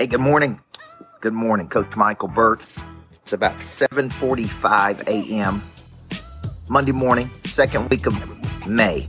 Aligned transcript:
Hey, 0.00 0.06
good 0.06 0.20
morning. 0.22 0.58
Good 1.20 1.34
morning, 1.34 1.68
Coach 1.68 1.94
Michael 1.94 2.28
Burt. 2.28 2.62
It's 3.22 3.34
about 3.34 3.58
7:45 3.58 5.06
a.m. 5.06 5.60
Monday 6.70 6.92
morning, 6.92 7.28
second 7.44 7.90
week 7.90 8.06
of 8.06 8.14
May. 8.66 9.06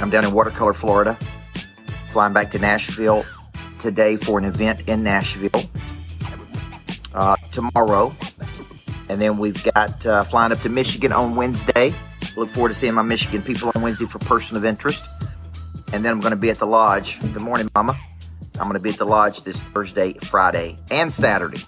I'm 0.00 0.08
down 0.08 0.24
in 0.24 0.32
Watercolor, 0.32 0.72
Florida. 0.72 1.18
Flying 2.08 2.32
back 2.32 2.50
to 2.52 2.58
Nashville 2.58 3.22
today 3.78 4.16
for 4.16 4.38
an 4.38 4.46
event 4.46 4.88
in 4.88 5.02
Nashville. 5.02 5.64
Uh, 7.12 7.36
tomorrow, 7.52 8.14
and 9.10 9.20
then 9.20 9.36
we've 9.36 9.62
got 9.64 10.06
uh, 10.06 10.24
flying 10.24 10.50
up 10.50 10.60
to 10.60 10.70
Michigan 10.70 11.12
on 11.12 11.36
Wednesday. 11.36 11.92
Look 12.38 12.48
forward 12.48 12.70
to 12.70 12.74
seeing 12.74 12.94
my 12.94 13.02
Michigan 13.02 13.42
people 13.42 13.70
on 13.74 13.82
Wednesday 13.82 14.06
for 14.06 14.18
person 14.20 14.56
of 14.56 14.64
interest. 14.64 15.06
And 15.94 16.04
then 16.04 16.10
I'm 16.10 16.18
going 16.18 16.32
to 16.32 16.36
be 16.36 16.50
at 16.50 16.58
the 16.58 16.66
lodge. 16.66 17.20
Good 17.20 17.36
morning, 17.36 17.70
Mama. 17.72 17.96
I'm 18.58 18.66
going 18.66 18.72
to 18.72 18.80
be 18.80 18.90
at 18.90 18.96
the 18.96 19.06
lodge 19.06 19.44
this 19.44 19.62
Thursday, 19.62 20.14
Friday, 20.14 20.76
and 20.90 21.12
Saturday. 21.12 21.60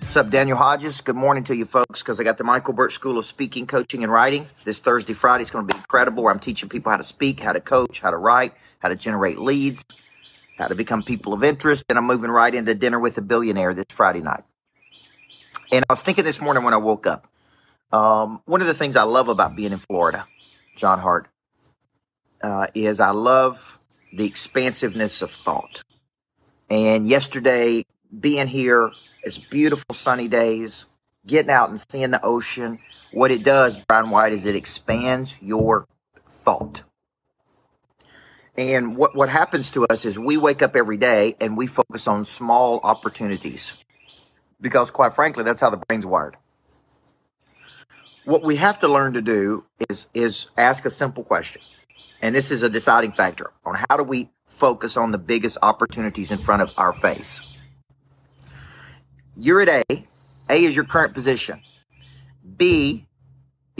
What's 0.00 0.16
up, 0.16 0.30
Daniel 0.30 0.56
Hodges? 0.56 1.02
Good 1.02 1.16
morning 1.16 1.44
to 1.44 1.54
you 1.54 1.66
folks 1.66 2.00
because 2.00 2.18
I 2.18 2.24
got 2.24 2.38
the 2.38 2.44
Michael 2.44 2.72
Burt 2.72 2.92
School 2.92 3.18
of 3.18 3.26
Speaking, 3.26 3.66
Coaching, 3.66 4.04
and 4.04 4.10
Writing. 4.10 4.46
This 4.64 4.80
Thursday, 4.80 5.12
Friday 5.12 5.42
is 5.42 5.50
going 5.50 5.66
to 5.68 5.74
be 5.74 5.76
incredible 5.76 6.22
where 6.22 6.32
I'm 6.32 6.40
teaching 6.40 6.70
people 6.70 6.90
how 6.90 6.96
to 6.96 7.04
speak, 7.04 7.40
how 7.40 7.52
to 7.52 7.60
coach, 7.60 8.00
how 8.00 8.10
to 8.10 8.16
write, 8.16 8.54
how 8.78 8.88
to 8.88 8.96
generate 8.96 9.36
leads, 9.36 9.84
how 10.56 10.68
to 10.68 10.74
become 10.74 11.02
people 11.02 11.34
of 11.34 11.44
interest. 11.44 11.84
And 11.90 11.98
I'm 11.98 12.06
moving 12.06 12.30
right 12.30 12.54
into 12.54 12.74
dinner 12.74 12.98
with 12.98 13.18
a 13.18 13.22
billionaire 13.22 13.74
this 13.74 13.84
Friday 13.90 14.20
night. 14.20 14.44
And 15.70 15.84
I 15.90 15.92
was 15.92 16.00
thinking 16.00 16.24
this 16.24 16.40
morning 16.40 16.64
when 16.64 16.72
I 16.72 16.78
woke 16.78 17.06
up, 17.06 17.28
um, 17.92 18.40
one 18.46 18.62
of 18.62 18.66
the 18.66 18.72
things 18.72 18.96
I 18.96 19.02
love 19.02 19.28
about 19.28 19.54
being 19.54 19.72
in 19.72 19.78
Florida, 19.78 20.26
John 20.74 21.00
Hart, 21.00 21.28
uh, 22.42 22.66
is 22.74 23.00
I 23.00 23.10
love 23.10 23.78
the 24.12 24.26
expansiveness 24.26 25.22
of 25.22 25.30
thought. 25.30 25.82
And 26.70 27.08
yesterday, 27.08 27.84
being 28.18 28.46
here, 28.46 28.90
it's 29.22 29.38
beautiful 29.38 29.94
sunny 29.94 30.28
days, 30.28 30.86
getting 31.26 31.50
out 31.50 31.70
and 31.70 31.80
seeing 31.90 32.10
the 32.10 32.24
ocean. 32.24 32.78
What 33.12 33.30
it 33.30 33.42
does, 33.42 33.78
Brian 33.88 34.10
White, 34.10 34.32
is 34.32 34.46
it 34.46 34.54
expands 34.54 35.38
your 35.40 35.86
thought. 36.26 36.82
And 38.56 38.96
what, 38.96 39.14
what 39.14 39.28
happens 39.28 39.70
to 39.72 39.86
us 39.86 40.04
is 40.04 40.18
we 40.18 40.36
wake 40.36 40.62
up 40.62 40.74
every 40.74 40.96
day 40.96 41.36
and 41.40 41.56
we 41.56 41.66
focus 41.66 42.08
on 42.08 42.24
small 42.24 42.80
opportunities 42.82 43.74
because, 44.60 44.90
quite 44.90 45.14
frankly, 45.14 45.44
that's 45.44 45.60
how 45.60 45.70
the 45.70 45.76
brain's 45.76 46.04
wired. 46.04 46.36
What 48.24 48.42
we 48.42 48.56
have 48.56 48.80
to 48.80 48.88
learn 48.88 49.14
to 49.14 49.22
do 49.22 49.64
is, 49.88 50.08
is 50.12 50.48
ask 50.58 50.84
a 50.84 50.90
simple 50.90 51.22
question. 51.22 51.62
And 52.20 52.34
this 52.34 52.50
is 52.50 52.62
a 52.62 52.68
deciding 52.68 53.12
factor 53.12 53.52
on 53.64 53.76
how 53.88 53.96
do 53.96 54.02
we 54.02 54.30
focus 54.46 54.96
on 54.96 55.12
the 55.12 55.18
biggest 55.18 55.56
opportunities 55.62 56.32
in 56.32 56.38
front 56.38 56.62
of 56.62 56.70
our 56.76 56.92
face. 56.92 57.42
You're 59.36 59.62
at 59.62 59.68
A. 59.68 60.06
A 60.50 60.64
is 60.64 60.74
your 60.74 60.84
current 60.84 61.14
position. 61.14 61.60
B 62.56 63.06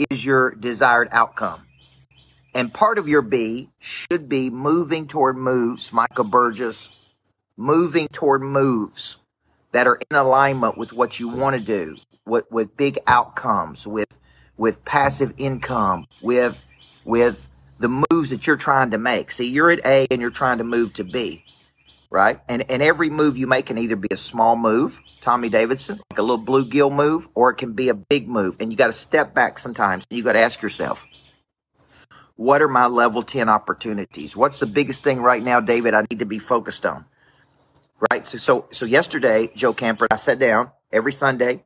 is 0.09 0.25
your 0.25 0.55
desired 0.55 1.09
outcome. 1.11 1.65
And 2.55 2.73
part 2.73 2.97
of 2.97 3.07
your 3.07 3.21
B 3.21 3.69
should 3.79 4.29
be 4.29 4.49
moving 4.49 5.07
toward 5.07 5.37
moves, 5.37 5.91
Michael 5.91 6.23
Burgess, 6.23 6.91
moving 7.57 8.07
toward 8.07 8.41
moves 8.41 9.17
that 9.71 9.85
are 9.85 9.99
in 10.09 10.15
alignment 10.15 10.77
with 10.77 10.93
what 10.93 11.19
you 11.19 11.27
want 11.27 11.55
to 11.55 11.61
do, 11.61 11.97
with, 12.25 12.49
with 12.49 12.75
big 12.77 12.97
outcomes, 13.05 13.85
with 13.85 14.17
with 14.57 14.83
passive 14.83 15.33
income, 15.37 16.05
with 16.21 16.63
with 17.05 17.47
the 17.79 18.03
moves 18.11 18.29
that 18.29 18.45
you're 18.45 18.57
trying 18.57 18.91
to 18.91 18.97
make. 18.97 19.31
See, 19.31 19.49
you're 19.49 19.71
at 19.71 19.85
A 19.85 20.05
and 20.11 20.21
you're 20.21 20.29
trying 20.29 20.59
to 20.59 20.63
move 20.63 20.93
to 20.93 21.03
B, 21.03 21.43
right? 22.09 22.39
And 22.47 22.69
and 22.69 22.83
every 22.83 23.09
move 23.09 23.37
you 23.37 23.47
make 23.47 23.67
can 23.67 23.77
either 23.77 23.95
be 23.95 24.09
a 24.11 24.17
small 24.17 24.55
move, 24.55 25.01
Tommy 25.21 25.49
Davidson, 25.49 25.99
like 26.11 26.19
a 26.19 26.21
little 26.21 26.43
bluegill 26.43 26.93
move, 26.93 27.27
or 27.33 27.49
it 27.49 27.55
can 27.55 27.73
be 27.73 27.89
a 27.89 27.93
big 27.93 28.27
move. 28.27 28.57
And 28.59 28.71
you 28.71 28.77
got 28.77 28.87
to 28.87 28.93
step 28.93 29.33
back 29.33 29.57
sometimes. 29.57 30.05
You 30.09 30.23
got 30.23 30.33
to 30.33 30.39
ask 30.39 30.61
yourself, 30.61 31.05
what 32.35 32.61
are 32.61 32.67
my 32.67 32.85
level 32.85 33.23
10 33.23 33.49
opportunities? 33.49 34.35
What's 34.35 34.59
the 34.59 34.65
biggest 34.65 35.03
thing 35.03 35.21
right 35.21 35.43
now, 35.43 35.59
David, 35.59 35.93
I 35.93 36.05
need 36.09 36.19
to 36.19 36.25
be 36.25 36.39
focused 36.39 36.85
on? 36.85 37.05
Right? 38.11 38.25
So 38.25 38.37
so 38.37 38.67
so 38.71 38.85
yesterday, 38.85 39.51
Joe 39.55 39.73
Camper, 39.73 40.07
I 40.11 40.17
sat 40.17 40.39
down 40.39 40.71
every 40.91 41.11
Sunday 41.11 41.65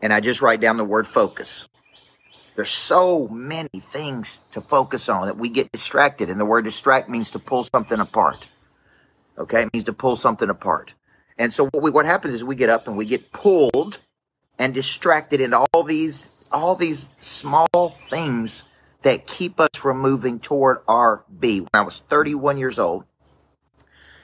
and 0.00 0.12
I 0.12 0.20
just 0.20 0.42
write 0.42 0.60
down 0.60 0.76
the 0.76 0.84
word 0.84 1.06
focus. 1.06 1.68
There's 2.54 2.70
so 2.70 3.28
many 3.28 3.80
things 3.80 4.40
to 4.52 4.60
focus 4.60 5.08
on 5.08 5.26
that 5.26 5.38
we 5.38 5.48
get 5.48 5.72
distracted. 5.72 6.28
And 6.28 6.40
the 6.40 6.44
word 6.44 6.64
distract 6.64 7.08
means 7.08 7.30
to 7.30 7.38
pull 7.38 7.64
something 7.64 7.98
apart. 7.98 8.48
Okay? 9.38 9.62
It 9.62 9.72
means 9.72 9.84
to 9.84 9.92
pull 9.92 10.16
something 10.16 10.50
apart. 10.50 10.94
And 11.38 11.52
so 11.52 11.66
what 11.68 11.82
we, 11.82 11.90
what 11.90 12.04
happens 12.04 12.34
is 12.34 12.44
we 12.44 12.54
get 12.54 12.68
up 12.68 12.86
and 12.86 12.96
we 12.96 13.06
get 13.06 13.32
pulled 13.32 14.00
and 14.58 14.74
distracted 14.74 15.40
into 15.40 15.66
all 15.72 15.82
these 15.82 16.30
all 16.52 16.76
these 16.76 17.08
small 17.16 17.96
things 18.10 18.64
that 19.00 19.26
keep 19.26 19.58
us 19.58 19.70
from 19.74 19.98
moving 19.98 20.38
toward 20.38 20.78
our 20.86 21.24
B. 21.40 21.60
When 21.60 21.70
I 21.72 21.80
was 21.80 22.00
31 22.00 22.58
years 22.58 22.78
old, 22.78 23.04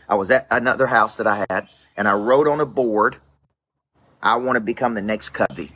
I 0.07 0.15
was 0.15 0.31
at 0.31 0.47
another 0.51 0.89
house 0.89 1.17
that 1.17 1.27
I 1.27 1.47
had 1.49 1.69
and 1.97 2.07
I 2.07 2.13
wrote 2.13 2.47
on 2.47 2.61
a 2.61 2.67
board, 2.67 3.17
I 4.23 4.37
want 4.37 4.57
to 4.57 4.61
become 4.61 4.93
the 4.93 5.01
next 5.01 5.31
Covey 5.31 5.73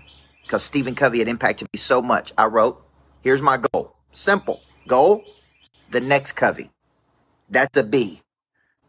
because 0.53 0.65
Stephen 0.65 0.95
Covey 0.95 1.21
had 1.21 1.29
impacted 1.29 1.67
me 1.73 1.79
so 1.79 2.03
much. 2.03 2.31
I 2.37 2.45
wrote, 2.45 2.79
here's 3.23 3.41
my 3.41 3.57
goal. 3.57 3.97
Simple. 4.11 4.61
Goal, 4.87 5.25
the 5.91 5.99
next 5.99 6.33
Covey. 6.33 6.71
That's 7.49 7.79
a 7.79 7.83
B. 7.83 8.21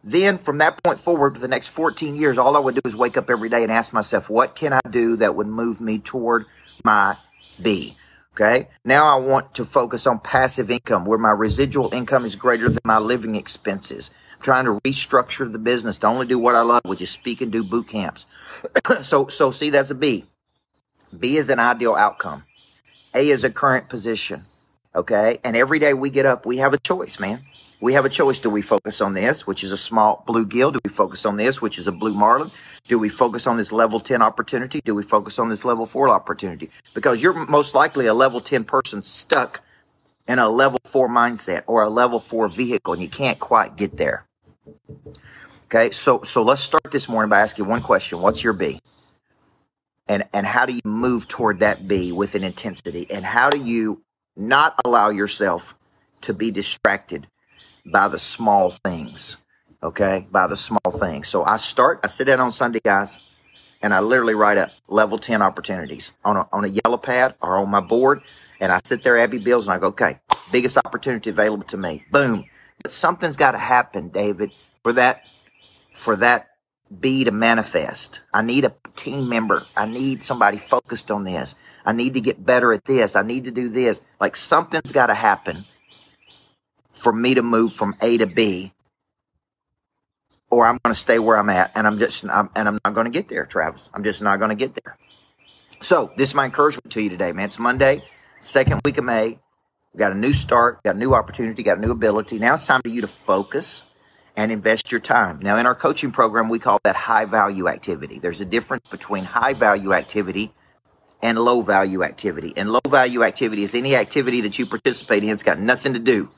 Then 0.03 0.38
from 0.38 0.57
that 0.57 0.84
point 0.84 1.00
forward, 1.00 1.35
for 1.35 1.40
the 1.40 1.47
next 1.47 1.69
14 1.69 2.18
years, 2.18 2.38
all 2.38 2.57
I 2.57 2.59
would 2.59 2.75
do 2.75 2.81
is 2.84 2.97
wake 2.97 3.16
up 3.16 3.29
every 3.29 3.47
day 3.47 3.63
and 3.63 3.72
ask 3.72 3.94
myself, 3.94 4.29
what 4.29 4.56
can 4.56 4.74
I 4.74 4.81
do 4.90 5.16
that 5.16 5.35
would 5.35 5.47
move 5.47 5.79
me 5.79 6.00
toward 6.00 6.47
my 6.84 7.16
B? 7.62 7.95
Okay. 8.34 8.68
Now 8.84 9.06
I 9.06 9.18
want 9.22 9.53
to 9.53 9.63
focus 9.63 10.06
on 10.06 10.19
passive 10.19 10.69
income 10.69 11.06
where 11.06 11.18
my 11.18 11.31
residual 11.31 11.94
income 11.94 12.25
is 12.25 12.35
greater 12.35 12.68
than 12.68 12.81
my 12.84 12.97
living 12.97 13.35
expenses. 13.35 14.12
I'm 14.35 14.41
trying 14.41 14.66
to 14.66 14.81
restructure 14.81 15.50
the 15.50 15.59
business 15.59 15.97
to 16.00 16.07
only 16.07 16.25
do 16.28 16.38
what 16.38 16.56
I 16.56 16.62
love, 16.62 16.81
which 16.84 17.00
is 17.00 17.09
speak 17.09 17.40
and 17.40 17.53
do 17.53 17.63
boot 17.63 17.88
camps. 17.88 18.25
so, 19.03 19.28
so 19.28 19.51
see, 19.51 19.69
that's 19.69 19.91
a 19.91 19.95
B. 19.95 20.25
B 21.19 21.38
is 21.38 21.50
an 21.50 21.59
ideal 21.59 21.96
outcome. 21.96 22.44
A 23.13 23.29
is 23.29 23.44
a 23.44 23.50
current 23.50 23.90
position. 23.90 24.44
Okay. 24.96 25.38
And 25.44 25.56
every 25.56 25.79
day 25.79 25.94
we 25.94 26.09
get 26.09 26.25
up, 26.25 26.46
we 26.46 26.57
have 26.57 26.74
a 26.74 26.78
choice, 26.78 27.19
man. 27.19 27.44
We 27.81 27.94
have 27.94 28.06
a 28.06 28.09
choice. 28.09 28.40
Do 28.40 28.50
we 28.50 28.62
focus 28.62 29.01
on 29.01 29.13
this, 29.13 29.46
which 29.46 29.63
is 29.63 29.72
a 29.72 29.78
small 29.78 30.24
bluegill? 30.28 30.74
Do 30.74 30.79
we 30.85 30.90
focus 30.90 31.25
on 31.25 31.35
this, 31.35 31.62
which 31.62 31.78
is 31.78 31.85
a 31.85 31.91
blue 31.91 32.13
marlin? 32.13 32.50
Do 32.88 32.97
we 32.97 33.09
focus 33.09 33.46
on 33.46 33.57
this 33.57 33.72
level 33.72 34.00
10 34.00 34.22
opportunity? 34.22 34.81
Do 34.85 34.96
we 34.96 35.03
focus 35.03 35.38
on 35.38 35.50
this 35.50 35.66
level 35.66 35.85
four 35.85 36.09
opportunity? 36.09 36.69
Because 36.94 37.22
you're 37.22 37.34
most 37.34 37.75
likely 37.75 38.07
a 38.07 38.13
level 38.13 38.40
10 38.40 38.63
person 38.63 39.03
stuck 39.03 39.62
in 40.28 40.40
a 40.40 40.47
level 40.47 40.80
four 40.85 41.09
mindset 41.09 41.63
or 41.68 41.84
a 41.84 41.90
level 41.90 42.19
four 42.19 42.47
vehicle 42.47 42.94
and 42.94 43.01
you 43.01 43.09
can't 43.09 43.40
quite 43.40 43.75
get 43.75 43.97
there. 43.97 44.25
Okay. 45.66 45.91
So, 45.91 46.24
so 46.24 46.41
let's 46.41 46.62
start 46.62 46.90
this 46.91 47.09
morning 47.09 47.30
by 47.30 47.41
asking 47.41 47.68
one 47.68 47.81
question. 47.81 48.22
What's 48.22 48.44
your 48.44 48.53
B? 48.53 48.80
And 50.13 50.24
and 50.34 50.46
how 50.46 50.66
do 50.66 50.74
you 50.74 50.81
move 50.85 51.28
toward 51.28 51.59
that 51.59 51.88
B 51.88 52.12
with 52.12 52.35
an 52.35 52.44
intensity? 52.44 53.07
And 53.09 53.25
how 53.25 53.50
do 53.50 53.57
you 53.57 54.03
not 54.35 54.79
allow 54.85 55.09
yourself 55.09 55.75
to 56.22 56.34
be 56.34 56.51
distracted 56.51 57.28
by 57.91 58.07
the 58.07 58.19
small 58.19 58.72
things 58.72 59.38
okay? 59.84 60.25
By 60.31 60.47
the 60.47 60.56
small 60.56 60.91
things. 60.91 61.28
So 61.28 61.44
i 61.44 61.57
start 61.57 62.00
i 62.03 62.07
sit 62.07 62.25
down 62.25 62.40
on 62.40 62.51
sunday 62.51 62.79
guys 62.84 63.19
and 63.81 63.94
i 63.94 64.00
literally 64.00 64.34
write 64.34 64.57
up 64.57 64.69
level 64.88 65.18
10 65.18 65.41
opportunities 65.41 66.13
on 66.24 66.38
a, 66.38 66.47
on 66.53 66.63
a 66.63 66.68
yellow 66.68 66.97
pad 66.97 67.35
or 67.41 67.57
on 67.57 67.69
my 67.69 67.81
board 67.81 68.22
and 68.62 68.72
i 68.72 68.80
sit 68.85 69.03
there 69.03 69.18
abby 69.18 69.40
bills 69.40 69.68
and 69.68 69.74
i 69.74 69.78
go 69.78 69.88
okay 69.88 70.19
biggest 70.51 70.78
opportunity 70.78 71.30
available 71.31 71.66
to 71.66 71.78
me. 71.78 72.06
Boom. 72.12 72.45
But 72.81 72.91
something's 72.91 73.35
got 73.35 73.51
to 73.51 73.57
happen 73.57 74.09
david 74.09 74.51
for 74.83 74.94
that 74.94 75.24
for 75.94 76.16
that 76.18 76.53
be 77.01 77.24
to 77.24 77.31
manifest. 77.31 78.22
I 78.34 78.42
need 78.42 78.66
a 78.66 78.74
team 78.95 79.30
member. 79.30 79.66
I 79.75 79.86
need 79.86 80.24
somebody 80.24 80.57
focused 80.57 81.12
on 81.12 81.24
this. 81.24 81.56
I 81.86 81.92
need 81.92 82.13
to 82.13 82.22
get 82.22 82.45
better 82.45 82.74
at 82.74 82.86
this. 82.86 83.16
I 83.16 83.24
need 83.24 83.45
to 83.45 83.51
do 83.51 83.69
this. 83.69 84.01
Like 84.19 84.36
something's 84.36 84.92
got 84.92 85.07
to 85.07 85.13
happen 85.13 85.66
for 86.92 87.12
me 87.12 87.34
to 87.34 87.44
move 87.44 87.74
from 87.74 87.95
A 88.01 88.18
to 88.18 88.28
B, 88.28 88.74
or 90.50 90.66
I'm 90.68 90.80
going 90.84 90.94
to 90.94 91.00
stay 91.00 91.19
where 91.19 91.38
I'm 91.38 91.50
at, 91.50 91.72
and 91.75 91.88
I'm 91.88 92.00
just 92.00 92.24
I'm, 92.25 92.50
and 92.56 92.68
I'm 92.68 92.80
not 92.86 92.94
going 92.94 93.06
to 93.06 93.12
get 93.12 93.28
there, 93.28 93.45
Travis. 93.45 93.90
I'm 93.94 94.04
just 94.04 94.22
not 94.22 94.38
going 94.38 94.50
to 94.50 94.56
get 94.56 94.75
there. 94.84 94.98
So 95.81 96.12
this 96.16 96.30
is 96.30 96.36
my 96.36 96.45
encouragement 96.45 96.92
to 96.92 97.01
you 97.01 97.10
today, 97.10 97.31
man. 97.31 97.45
It's 97.45 97.60
Monday, 97.60 98.04
second 98.40 98.81
week 98.86 98.98
of 98.98 99.04
May. 99.04 99.40
We 99.94 99.98
got 99.98 100.12
a 100.12 100.16
new 100.16 100.34
start, 100.34 100.81
got 100.84 100.95
a 100.95 101.00
new 101.00 101.13
opportunity, 101.13 101.62
got 101.62 101.78
a 101.78 101.81
new 101.81 101.92
ability. 101.92 102.40
Now 102.40 102.56
it's 102.56 102.66
time 102.66 102.81
for 102.81 102.90
you 102.90 103.01
to 103.01 103.07
focus 103.07 103.84
and 104.35 104.51
invest 104.51 104.91
your 104.91 105.01
time. 105.01 105.39
Now, 105.41 105.57
in 105.57 105.65
our 105.65 105.75
coaching 105.75 106.12
program, 106.12 106.50
we 106.50 106.59
call 106.59 106.80
that 106.83 106.95
high 106.95 107.25
value 107.25 107.68
activity. 107.68 108.19
There's 108.19 108.41
a 108.41 108.45
difference 108.45 108.85
between 108.89 109.24
high 109.24 109.53
value 109.53 109.94
activity 109.94 110.53
and 111.21 111.39
low 111.39 111.62
value 111.62 112.03
activity. 112.03 112.53
And 112.57 112.71
low 112.71 112.81
value 112.88 113.24
activity 113.24 113.63
is 113.63 113.75
any 113.75 113.95
activity 113.95 114.41
that 114.41 114.59
you 114.59 114.65
participate 114.65 115.24
in. 115.24 115.30
It's 115.30 115.44
got 115.44 115.59
nothing 115.59 115.94
to 115.94 116.00
do, 116.00 116.31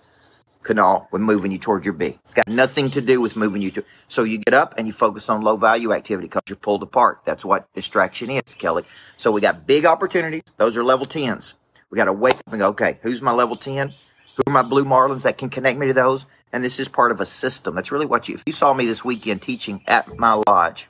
canal 0.62 1.08
with 1.12 1.22
moving 1.22 1.52
you 1.52 1.58
toward 1.58 1.86
your 1.86 1.94
B. 1.94 2.20
It's 2.24 2.34
got 2.34 2.48
nothing 2.48 2.92
to 2.92 3.02
do 3.02 3.22
with 3.22 3.36
moving 3.36 3.62
you 3.62 3.72
to. 3.72 3.84
So 4.08 4.24
you 4.24 4.38
get 4.38 4.54
up 4.54 4.76
and 4.78 4.86
you 4.88 4.94
focus 4.94 5.30
on 5.30 5.42
low 5.42 5.58
value 5.58 5.94
activity 5.94 6.28
because 6.28 6.44
you're 6.48 6.58
pulled 6.58 6.84
apart. 6.84 7.22
That's 7.26 7.44
what 7.46 7.74
distraction 7.74 8.30
is, 8.30 8.54
Kelly. 8.56 8.84
So 9.18 9.32
we 9.32 9.42
got 9.42 9.66
big 9.66 9.86
opportunities. 9.86 10.44
Those 10.58 10.78
are 10.78 10.84
level 10.84 11.06
10s. 11.06 11.54
We 11.90 11.96
got 11.96 12.06
to 12.06 12.14
wake 12.14 12.36
up 12.36 12.52
and 12.52 12.60
go, 12.60 12.68
okay, 12.70 13.00
who's 13.02 13.22
my 13.22 13.32
level 13.32 13.56
10? 13.56 13.94
Who 14.36 14.44
are 14.48 14.54
my 14.54 14.64
blue 14.64 14.84
marlins 14.84 15.24
that 15.24 15.38
can 15.38 15.50
connect 15.50 15.80
me 15.80 15.88
to 15.88 15.94
those? 15.94 16.26
And 16.52 16.64
this 16.64 16.80
is 16.80 16.88
part 16.88 17.12
of 17.12 17.22
a 17.22 17.26
system. 17.26 17.76
That's 17.76 17.92
really 17.92 18.06
what 18.06 18.28
you, 18.28 18.36
if 18.36 18.44
you 18.46 18.54
saw 18.54 18.74
me 18.74 18.86
this 18.86 19.04
weekend 19.04 19.42
teaching 19.42 19.82
at 19.88 20.18
my 20.18 20.42
lodge 20.48 20.90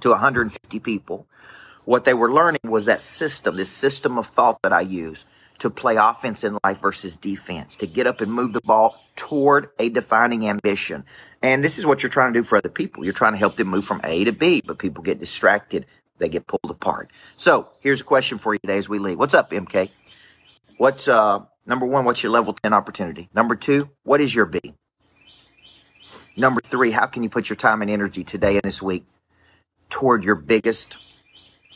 to 0.00 0.10
150 0.10 0.80
people, 0.80 1.26
what 1.84 2.04
they 2.04 2.14
were 2.14 2.32
learning 2.32 2.60
was 2.64 2.84
that 2.84 3.00
system, 3.00 3.56
this 3.56 3.70
system 3.70 4.18
of 4.18 4.26
thought 4.26 4.60
that 4.62 4.72
I 4.72 4.82
use 4.82 5.24
to 5.58 5.70
play 5.70 5.96
offense 5.96 6.44
in 6.44 6.58
life 6.64 6.80
versus 6.80 7.16
defense, 7.16 7.76
to 7.76 7.86
get 7.86 8.06
up 8.06 8.20
and 8.20 8.32
move 8.32 8.52
the 8.52 8.60
ball 8.62 9.00
toward 9.16 9.68
a 9.78 9.88
defining 9.88 10.48
ambition. 10.48 11.04
And 11.42 11.62
this 11.62 11.78
is 11.78 11.86
what 11.86 12.02
you're 12.02 12.10
trying 12.10 12.32
to 12.32 12.40
do 12.40 12.44
for 12.44 12.56
other 12.58 12.68
people. 12.68 13.04
You're 13.04 13.12
trying 13.12 13.32
to 13.32 13.38
help 13.38 13.56
them 13.56 13.68
move 13.68 13.84
from 13.84 14.00
A 14.04 14.24
to 14.24 14.32
B, 14.32 14.62
but 14.64 14.78
people 14.78 15.02
get 15.02 15.20
distracted. 15.20 15.86
They 16.18 16.28
get 16.28 16.46
pulled 16.46 16.70
apart. 16.70 17.10
So 17.36 17.68
here's 17.80 18.00
a 18.00 18.04
question 18.04 18.38
for 18.38 18.54
you 18.54 18.58
today 18.60 18.78
as 18.78 18.88
we 18.88 18.98
leave. 18.98 19.18
What's 19.18 19.34
up, 19.34 19.50
MK? 19.50 19.90
What's, 20.78 21.06
uh, 21.06 21.40
number 21.66 21.86
one, 21.86 22.04
what's 22.04 22.22
your 22.22 22.32
level 22.32 22.52
10 22.54 22.72
opportunity? 22.72 23.28
Number 23.34 23.54
two, 23.56 23.90
what 24.02 24.20
is 24.20 24.34
your 24.34 24.46
B? 24.46 24.60
Number 26.36 26.60
three, 26.62 26.90
how 26.92 27.06
can 27.06 27.22
you 27.22 27.28
put 27.28 27.48
your 27.48 27.56
time 27.56 27.82
and 27.82 27.90
energy 27.90 28.24
today 28.24 28.54
and 28.54 28.62
this 28.62 28.80
week 28.80 29.04
toward 29.90 30.24
your 30.24 30.34
biggest 30.34 30.98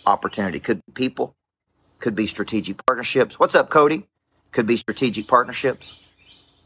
opportunity? 0.07 0.61
Could 0.61 0.81
be 0.87 0.93
people, 0.93 1.35
could 1.99 2.15
be 2.15 2.27
strategic 2.27 2.85
partnerships. 2.87 3.39
What's 3.39 3.55
up, 3.55 3.69
Cody? 3.69 4.07
Could 4.53 4.67
be 4.67 4.79
strategic 4.79 5.29
partnerships, 5.29 5.95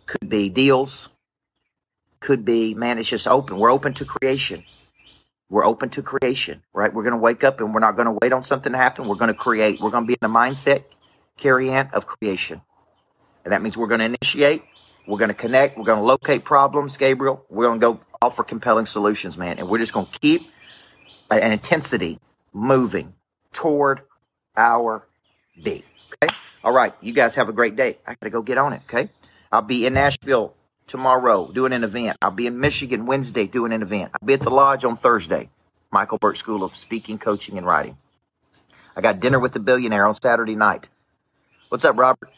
could 0.06 0.28
be 0.28 0.48
deals, 0.48 1.08
could 2.20 2.44
be, 2.44 2.74
man, 2.74 2.98
it's 2.98 3.08
just 3.08 3.26
open. 3.26 3.58
We're 3.58 3.72
open 3.72 3.94
to 3.94 4.04
creation. 4.04 4.64
We're 5.48 5.64
open 5.64 5.88
to 5.90 6.02
creation, 6.02 6.62
right? 6.72 6.94
We're 6.94 7.02
going 7.02 7.14
to 7.14 7.18
wake 7.18 7.42
up 7.42 7.60
and 7.60 7.74
we're 7.74 7.80
not 7.80 7.96
going 7.96 8.06
to 8.06 8.16
wait 8.22 8.32
on 8.32 8.44
something 8.44 8.72
to 8.72 8.78
happen. 8.78 9.08
We're 9.08 9.16
going 9.16 9.32
to 9.32 9.38
create. 9.38 9.80
We're 9.80 9.90
going 9.90 10.04
to 10.04 10.06
be 10.06 10.12
in 10.12 10.18
the 10.20 10.28
mindset, 10.28 10.84
Carrie 11.36 11.70
Ann, 11.70 11.90
of 11.92 12.06
creation. 12.06 12.62
And 13.44 13.52
that 13.52 13.62
means 13.62 13.76
we're 13.76 13.86
going 13.86 14.00
to 14.00 14.06
initiate, 14.06 14.62
we're 15.06 15.18
going 15.18 15.28
to 15.28 15.34
connect, 15.34 15.78
we're 15.78 15.84
going 15.84 15.98
to 15.98 16.04
locate 16.04 16.44
problems, 16.44 16.96
Gabriel. 16.96 17.44
We're 17.48 17.66
going 17.66 17.80
to 17.80 17.86
go 17.94 18.00
offer 18.22 18.44
compelling 18.44 18.86
solutions, 18.86 19.36
man. 19.36 19.58
And 19.58 19.68
we're 19.68 19.78
just 19.78 19.92
going 19.92 20.06
to 20.06 20.18
keep 20.18 20.50
an 21.30 21.52
intensity 21.52 22.18
moving 22.52 23.14
toward 23.52 24.02
our 24.56 25.06
B. 25.62 25.84
Okay. 26.22 26.34
All 26.62 26.72
right. 26.72 26.94
You 27.00 27.12
guys 27.12 27.34
have 27.36 27.48
a 27.48 27.52
great 27.52 27.76
day. 27.76 27.98
I 28.06 28.10
got 28.10 28.24
to 28.24 28.30
go 28.30 28.42
get 28.42 28.58
on 28.58 28.72
it. 28.72 28.82
Okay. 28.84 29.10
I'll 29.50 29.62
be 29.62 29.86
in 29.86 29.94
Nashville 29.94 30.54
tomorrow 30.86 31.50
doing 31.50 31.72
an 31.72 31.84
event. 31.84 32.18
I'll 32.20 32.30
be 32.30 32.46
in 32.46 32.60
Michigan 32.60 33.06
Wednesday 33.06 33.46
doing 33.46 33.72
an 33.72 33.82
event. 33.82 34.12
I'll 34.12 34.26
be 34.26 34.34
at 34.34 34.42
the 34.42 34.50
lodge 34.50 34.84
on 34.84 34.96
Thursday, 34.96 35.48
Michael 35.90 36.18
Burt 36.18 36.36
School 36.36 36.62
of 36.62 36.76
Speaking, 36.76 37.18
Coaching, 37.18 37.56
and 37.56 37.66
Writing. 37.66 37.96
I 38.96 39.00
got 39.00 39.20
dinner 39.20 39.38
with 39.38 39.52
the 39.52 39.60
billionaire 39.60 40.06
on 40.06 40.14
Saturday 40.14 40.56
night. 40.56 40.88
What's 41.68 41.84
up, 41.84 41.96
Robert? 41.96 42.28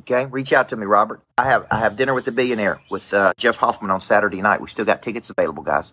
Okay, 0.00 0.26
reach 0.26 0.52
out 0.52 0.68
to 0.68 0.76
me, 0.76 0.84
Robert. 0.84 1.22
I 1.38 1.44
have 1.44 1.66
I 1.70 1.78
have 1.78 1.96
dinner 1.96 2.12
with 2.12 2.26
the 2.26 2.32
billionaire 2.32 2.80
with 2.90 3.14
uh, 3.14 3.32
Jeff 3.38 3.56
Hoffman 3.56 3.90
on 3.90 4.00
Saturday 4.00 4.42
night. 4.42 4.60
We 4.60 4.68
still 4.68 4.84
got 4.84 5.02
tickets 5.02 5.30
available, 5.30 5.62
guys. 5.62 5.92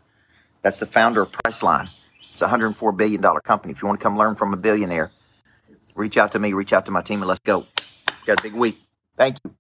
That's 0.62 0.78
the 0.78 0.86
founder 0.86 1.22
of 1.22 1.32
Priceline. 1.32 1.90
It's 2.32 2.42
a 2.42 2.48
hundred 2.48 2.68
and 2.68 2.76
four 2.76 2.92
billion 2.92 3.22
dollar 3.22 3.40
company. 3.40 3.72
If 3.72 3.82
you 3.82 3.88
want 3.88 4.00
to 4.00 4.04
come 4.04 4.18
learn 4.18 4.36
from 4.36 4.54
a 4.54 4.58
billionaire, 4.58 5.12
reach 5.96 6.18
out 6.18 6.34
to 6.34 6.40
me. 6.40 6.52
Reach 6.54 6.74
out 6.74 6.86
to 6.88 6.92
my 6.92 7.02
team, 7.02 7.22
and 7.22 7.30
let's 7.30 7.40
go. 7.40 7.66
Got 8.26 8.40
a 8.40 8.44
big 8.44 8.54
week. 8.54 8.80
Thank 9.16 9.38
you. 9.44 9.56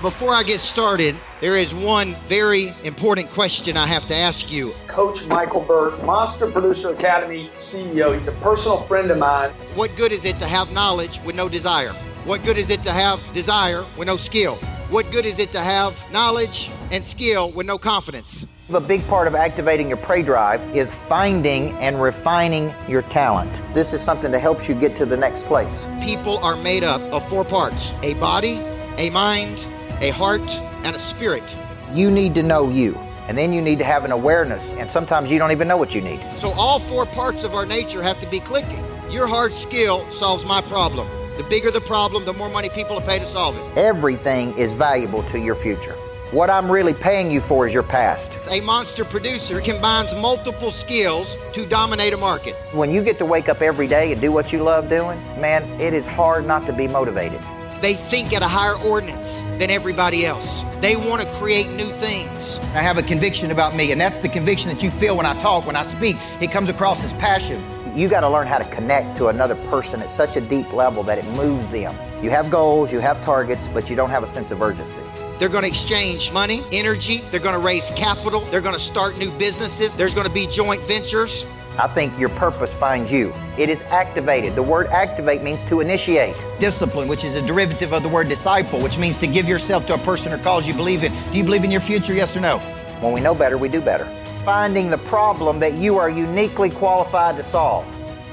Before 0.00 0.32
I 0.32 0.44
get 0.44 0.60
started, 0.60 1.16
there 1.40 1.56
is 1.56 1.74
one 1.74 2.14
very 2.28 2.72
important 2.84 3.30
question 3.30 3.76
I 3.76 3.84
have 3.88 4.06
to 4.06 4.14
ask 4.14 4.50
you. 4.50 4.72
Coach 4.86 5.26
Michael 5.26 5.60
Burt, 5.60 6.04
Monster 6.04 6.48
Producer 6.48 6.94
Academy 6.94 7.50
CEO. 7.56 8.14
He's 8.14 8.28
a 8.28 8.32
personal 8.36 8.78
friend 8.78 9.10
of 9.10 9.18
mine. 9.18 9.50
What 9.74 9.96
good 9.96 10.12
is 10.12 10.24
it 10.24 10.38
to 10.38 10.46
have 10.46 10.70
knowledge 10.72 11.20
with 11.24 11.34
no 11.34 11.48
desire? 11.48 11.96
What 12.28 12.44
good 12.44 12.58
is 12.58 12.68
it 12.68 12.82
to 12.82 12.92
have 12.92 13.22
desire 13.32 13.86
with 13.96 14.06
no 14.06 14.18
skill? 14.18 14.56
What 14.90 15.10
good 15.10 15.24
is 15.24 15.38
it 15.38 15.50
to 15.52 15.60
have 15.60 15.96
knowledge 16.12 16.70
and 16.90 17.02
skill 17.02 17.50
with 17.52 17.66
no 17.66 17.78
confidence? 17.78 18.46
A 18.68 18.80
big 18.80 19.02
part 19.06 19.26
of 19.26 19.34
activating 19.34 19.88
your 19.88 19.96
prey 19.96 20.20
drive 20.20 20.60
is 20.76 20.90
finding 21.08 21.70
and 21.78 22.02
refining 22.02 22.74
your 22.86 23.00
talent. 23.00 23.62
This 23.72 23.94
is 23.94 24.02
something 24.02 24.30
that 24.30 24.40
helps 24.40 24.68
you 24.68 24.74
get 24.74 24.94
to 24.96 25.06
the 25.06 25.16
next 25.16 25.46
place. 25.46 25.88
People 26.02 26.36
are 26.44 26.54
made 26.54 26.84
up 26.84 27.00
of 27.14 27.26
four 27.30 27.46
parts 27.46 27.94
a 28.02 28.12
body, 28.16 28.56
a 28.98 29.08
mind, 29.08 29.64
a 30.02 30.10
heart, 30.10 30.54
and 30.84 30.94
a 30.94 30.98
spirit. 30.98 31.56
You 31.94 32.10
need 32.10 32.34
to 32.34 32.42
know 32.42 32.68
you, 32.68 32.94
and 33.26 33.38
then 33.38 33.54
you 33.54 33.62
need 33.62 33.78
to 33.78 33.86
have 33.86 34.04
an 34.04 34.12
awareness, 34.12 34.72
and 34.72 34.90
sometimes 34.90 35.30
you 35.30 35.38
don't 35.38 35.52
even 35.52 35.66
know 35.66 35.78
what 35.78 35.94
you 35.94 36.02
need. 36.02 36.20
So, 36.36 36.50
all 36.50 36.78
four 36.78 37.06
parts 37.06 37.42
of 37.42 37.54
our 37.54 37.64
nature 37.64 38.02
have 38.02 38.20
to 38.20 38.26
be 38.26 38.38
clicking. 38.38 38.84
Your 39.10 39.26
hard 39.26 39.54
skill 39.54 40.04
solves 40.12 40.44
my 40.44 40.60
problem. 40.60 41.08
The 41.38 41.44
bigger 41.44 41.70
the 41.70 41.80
problem, 41.80 42.24
the 42.24 42.32
more 42.32 42.48
money 42.48 42.68
people 42.68 42.96
will 42.96 43.02
pay 43.02 43.20
to 43.20 43.24
solve 43.24 43.56
it. 43.56 43.78
Everything 43.78 44.58
is 44.58 44.72
valuable 44.72 45.22
to 45.22 45.38
your 45.38 45.54
future. 45.54 45.94
What 46.32 46.50
I'm 46.50 46.68
really 46.68 46.92
paying 46.92 47.30
you 47.30 47.40
for 47.40 47.64
is 47.64 47.72
your 47.72 47.84
past. 47.84 48.36
A 48.50 48.60
monster 48.60 49.04
producer 49.04 49.60
combines 49.60 50.16
multiple 50.16 50.72
skills 50.72 51.36
to 51.52 51.64
dominate 51.64 52.12
a 52.12 52.16
market. 52.16 52.56
When 52.72 52.90
you 52.90 53.04
get 53.04 53.18
to 53.18 53.24
wake 53.24 53.48
up 53.48 53.62
every 53.62 53.86
day 53.86 54.10
and 54.10 54.20
do 54.20 54.32
what 54.32 54.52
you 54.52 54.64
love 54.64 54.88
doing, 54.88 55.16
man, 55.40 55.62
it 55.80 55.94
is 55.94 56.08
hard 56.08 56.44
not 56.44 56.66
to 56.66 56.72
be 56.72 56.88
motivated. 56.88 57.40
They 57.80 57.94
think 57.94 58.32
at 58.32 58.42
a 58.42 58.48
higher 58.48 58.76
ordinance 58.76 59.40
than 59.58 59.70
everybody 59.70 60.26
else. 60.26 60.64
They 60.80 60.96
want 60.96 61.22
to 61.22 61.32
create 61.34 61.70
new 61.70 61.86
things. 61.86 62.58
I 62.74 62.82
have 62.82 62.98
a 62.98 63.02
conviction 63.02 63.52
about 63.52 63.76
me, 63.76 63.92
and 63.92 64.00
that's 64.00 64.18
the 64.18 64.28
conviction 64.28 64.70
that 64.70 64.82
you 64.82 64.90
feel 64.90 65.16
when 65.16 65.24
I 65.24 65.38
talk, 65.38 65.66
when 65.66 65.76
I 65.76 65.84
speak. 65.84 66.16
It 66.40 66.50
comes 66.50 66.68
across 66.68 67.04
as 67.04 67.12
passion. 67.12 67.62
You 67.98 68.08
got 68.08 68.20
to 68.20 68.28
learn 68.28 68.46
how 68.46 68.58
to 68.58 68.64
connect 68.66 69.16
to 69.16 69.26
another 69.26 69.56
person 69.56 70.00
at 70.00 70.08
such 70.08 70.36
a 70.36 70.40
deep 70.40 70.72
level 70.72 71.02
that 71.02 71.18
it 71.18 71.24
moves 71.32 71.66
them. 71.66 71.92
You 72.22 72.30
have 72.30 72.48
goals, 72.48 72.92
you 72.92 73.00
have 73.00 73.20
targets, 73.20 73.66
but 73.66 73.90
you 73.90 73.96
don't 73.96 74.10
have 74.10 74.22
a 74.22 74.26
sense 74.28 74.52
of 74.52 74.62
urgency. 74.62 75.02
They're 75.40 75.48
going 75.48 75.64
to 75.64 75.68
exchange 75.68 76.32
money, 76.32 76.62
energy, 76.70 77.24
they're 77.32 77.40
going 77.40 77.56
to 77.56 77.60
raise 77.60 77.90
capital, 77.90 78.42
they're 78.52 78.60
going 78.60 78.76
to 78.76 78.80
start 78.80 79.18
new 79.18 79.32
businesses, 79.32 79.96
there's 79.96 80.14
going 80.14 80.28
to 80.28 80.32
be 80.32 80.46
joint 80.46 80.80
ventures. 80.82 81.44
I 81.76 81.88
think 81.88 82.16
your 82.20 82.28
purpose 82.28 82.72
finds 82.72 83.12
you. 83.12 83.34
It 83.56 83.68
is 83.68 83.82
activated. 83.90 84.54
The 84.54 84.62
word 84.62 84.86
activate 84.88 85.42
means 85.42 85.64
to 85.64 85.80
initiate. 85.80 86.36
Discipline, 86.60 87.08
which 87.08 87.24
is 87.24 87.34
a 87.34 87.42
derivative 87.42 87.92
of 87.92 88.04
the 88.04 88.08
word 88.08 88.28
disciple, 88.28 88.80
which 88.80 88.96
means 88.96 89.16
to 89.16 89.26
give 89.26 89.48
yourself 89.48 89.86
to 89.86 89.94
a 89.94 89.98
person 89.98 90.32
or 90.32 90.38
cause 90.38 90.68
you 90.68 90.74
believe 90.74 91.02
in. 91.02 91.12
Do 91.32 91.38
you 91.38 91.42
believe 91.42 91.64
in 91.64 91.72
your 91.72 91.80
future, 91.80 92.14
yes 92.14 92.36
or 92.36 92.40
no? 92.40 92.58
When 93.00 93.12
we 93.12 93.20
know 93.20 93.34
better, 93.34 93.58
we 93.58 93.68
do 93.68 93.80
better 93.80 94.08
finding 94.48 94.88
the 94.88 94.96
problem 94.96 95.60
that 95.60 95.74
you 95.74 95.98
are 95.98 96.08
uniquely 96.08 96.70
qualified 96.70 97.36
to 97.36 97.42
solve, 97.42 97.86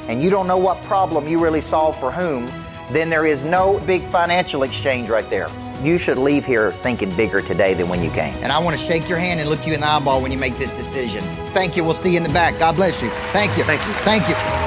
and 0.08 0.24
you 0.24 0.30
don't 0.30 0.48
know 0.48 0.58
what 0.58 0.82
problem 0.84 1.28
you 1.28 1.38
really 1.38 1.60
solve 1.60 2.00
for 2.00 2.10
whom, 2.10 2.50
then 2.90 3.10
there 3.10 3.26
is 3.26 3.44
no 3.44 3.82
big 3.82 4.02
financial 4.02 4.64
exchange 4.64 5.10
right 5.10 5.30
there. 5.30 5.50
You 5.84 5.98
should 5.98 6.18
leave 6.18 6.46
here 6.46 6.72
thinking 6.72 7.14
bigger 7.18 7.42
today 7.42 7.74
than 7.74 7.90
when 7.90 8.02
you 8.02 8.10
came. 8.12 8.34
And 8.36 8.50
I 8.50 8.60
want 8.60 8.80
to 8.80 8.82
shake 8.82 9.10
your 9.10 9.18
hand 9.18 9.42
and 9.42 9.50
look 9.50 9.68
you 9.68 9.74
in 9.74 9.82
the 9.82 9.88
eyeball 9.88 10.22
when 10.22 10.32
you 10.32 10.38
make 10.38 10.58
this 10.58 10.72
decision. 10.72 11.22
Thank 11.52 11.76
you. 11.76 11.84
We'll 11.84 11.94
see 11.94 12.12
you 12.12 12.18
in 12.18 12.24
the 12.24 12.30
back. 12.30 12.60
God 12.60 12.78
bless 12.78 13.02
you. 13.02 13.10
Thank 13.34 13.58
you. 13.58 13.66
Thank 13.66 13.86
you. 13.86 13.94
Thank 14.06 14.30
you. 14.30 14.65